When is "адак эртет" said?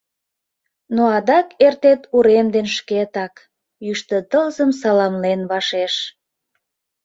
1.17-2.01